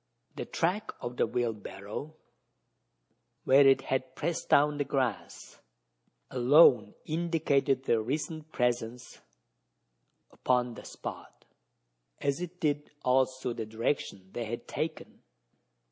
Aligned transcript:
The 0.35 0.45
track 0.45 0.91
of 0.99 1.17
the 1.17 1.27
wheelbarrow, 1.27 2.15
where 3.43 3.67
it 3.67 3.81
had 3.81 4.15
pressed 4.15 4.49
down 4.49 4.79
the 4.79 4.83
grass, 4.83 5.59
alone 6.31 6.95
indicated 7.05 7.83
their 7.83 8.01
recent 8.01 8.51
presence 8.51 9.21
upon 10.31 10.73
the 10.73 10.85
spot 10.85 11.45
as 12.19 12.41
it 12.41 12.59
did 12.59 12.89
also 13.05 13.53
the 13.53 13.67
direction 13.67 14.31
they 14.33 14.45
had 14.45 14.67
taken. 14.67 15.21